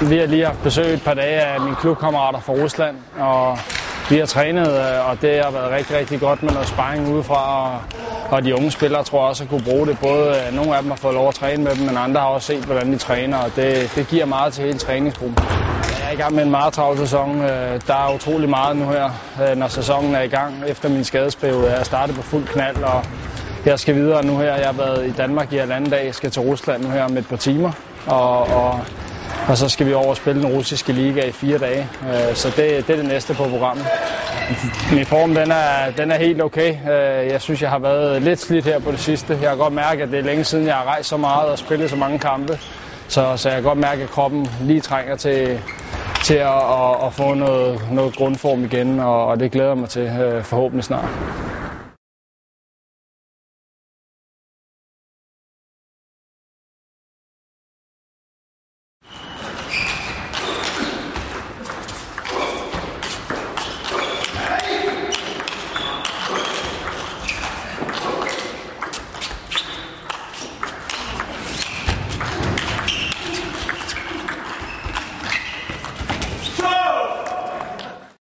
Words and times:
Vi 0.00 0.18
har 0.18 0.26
lige 0.26 0.44
haft 0.44 0.62
besøg 0.62 0.94
et 0.94 1.02
par 1.02 1.14
dage 1.14 1.40
af 1.40 1.60
mine 1.60 1.76
klubkammerater 1.76 2.40
fra 2.40 2.52
Rusland, 2.52 2.96
og 3.18 3.58
vi 4.10 4.18
har 4.18 4.26
trænet, 4.26 4.68
øh, 4.68 5.10
og 5.10 5.22
det 5.22 5.44
har 5.44 5.50
været 5.50 5.70
rigtig, 5.70 5.96
rigtig 5.96 6.20
godt 6.20 6.42
med 6.42 6.52
noget 6.52 6.68
sparring 6.68 7.14
udefra, 7.14 7.72
og, 7.74 7.80
og 8.30 8.44
de 8.44 8.54
unge 8.54 8.70
spillere 8.70 9.02
tror 9.04 9.18
jeg 9.18 9.28
også 9.28 9.44
at 9.44 9.50
kunne 9.50 9.64
bruge 9.64 9.86
det. 9.86 9.98
Både 9.98 10.42
øh, 10.46 10.54
nogle 10.56 10.76
af 10.76 10.82
dem 10.82 10.90
har 10.90 10.96
fået 10.96 11.14
lov 11.14 11.28
at 11.28 11.34
træne 11.34 11.64
med 11.64 11.76
dem, 11.76 11.86
men 11.86 11.96
andre 11.96 12.20
har 12.20 12.28
også 12.28 12.46
set, 12.46 12.64
hvordan 12.64 12.92
de 12.92 12.98
træner, 12.98 13.38
og 13.38 13.50
det, 13.56 13.92
det 13.94 14.06
giver 14.08 14.24
meget 14.24 14.52
til 14.52 14.64
hele 14.64 14.78
træningsgruppen. 14.78 15.38
Jeg 16.00 16.08
er 16.08 16.12
i 16.12 16.16
gang 16.16 16.34
med 16.34 16.42
en 16.42 16.50
meget 16.50 16.72
travl 16.72 16.98
sæson. 16.98 17.42
Øh, 17.42 17.80
der 17.86 17.94
er 17.94 18.14
utrolig 18.14 18.48
meget 18.48 18.76
nu 18.76 18.84
her, 18.88 19.10
når 19.54 19.68
sæsonen 19.68 20.14
er 20.14 20.22
i 20.22 20.28
gang. 20.28 20.54
Efter 20.68 20.88
min 20.88 21.04
skadesperiode 21.04 21.68
er 21.70 21.76
jeg 21.76 21.86
startet 21.86 22.16
på 22.16 22.22
fuld 22.22 22.46
knald, 22.46 22.76
og 22.84 23.04
jeg 23.64 23.78
skal 23.78 23.94
videre 23.94 24.24
nu 24.24 24.38
her. 24.38 24.56
Jeg 24.56 24.66
har 24.66 24.72
været 24.72 25.06
i 25.06 25.12
Danmark 25.12 25.52
i 25.52 25.56
halvanden 25.56 25.90
dag. 25.90 26.06
Jeg 26.06 26.14
skal 26.14 26.30
til 26.30 26.42
Rusland 26.42 26.82
nu 26.82 26.90
her 26.90 27.04
om 27.04 27.16
et 27.16 27.28
par 27.28 27.36
timer, 27.36 27.72
og, 28.06 28.46
og 28.46 28.84
og 29.48 29.56
så 29.56 29.68
skal 29.68 29.86
vi 29.86 29.92
over 29.92 30.06
og 30.06 30.16
spille 30.16 30.42
den 30.42 30.50
russiske 30.50 30.92
liga 30.92 31.24
i 31.24 31.32
fire 31.32 31.58
dage. 31.58 31.88
Øh, 32.02 32.34
så 32.34 32.48
det, 32.48 32.86
det 32.86 32.90
er 32.90 32.96
det 32.96 33.04
næste 33.04 33.34
på 33.34 33.44
programmet. 33.44 33.86
Min 34.96 35.06
form 35.06 35.34
den 35.34 35.50
er, 35.50 35.90
den 35.96 36.10
er 36.10 36.18
helt 36.18 36.42
okay. 36.42 36.70
Øh, 36.90 37.26
jeg 37.32 37.40
synes, 37.40 37.62
jeg 37.62 37.70
har 37.70 37.78
været 37.78 38.22
lidt 38.22 38.40
slidt 38.40 38.64
her 38.64 38.78
på 38.78 38.90
det 38.90 39.00
sidste. 39.00 39.38
Jeg 39.42 39.50
har 39.50 39.56
godt 39.56 39.72
mærke, 39.72 40.02
at 40.02 40.08
det 40.10 40.18
er 40.18 40.22
længe 40.22 40.44
siden, 40.44 40.66
jeg 40.66 40.74
har 40.74 40.84
rejst 40.84 41.08
så 41.08 41.16
meget 41.16 41.48
og 41.50 41.58
spillet 41.58 41.90
så 41.90 41.96
mange 41.96 42.18
kampe. 42.18 42.58
Så, 43.08 43.36
så 43.36 43.48
jeg 43.48 43.56
kan 43.56 43.64
godt 43.64 43.78
mærke, 43.78 44.02
at 44.02 44.10
kroppen 44.10 44.48
lige 44.62 44.80
trænger 44.80 45.16
til, 45.16 45.60
til 46.24 46.34
at, 46.34 46.48
at, 46.48 47.06
at 47.06 47.12
få 47.12 47.34
noget, 47.34 47.80
noget 47.92 48.16
grundform 48.16 48.64
igen, 48.64 49.00
og, 49.00 49.26
og 49.26 49.40
det 49.40 49.52
glæder 49.52 49.68
jeg 49.68 49.78
mig 49.78 49.88
til 49.88 50.02
øh, 50.02 50.44
forhåbentlig 50.44 50.84
snart. 50.84 51.08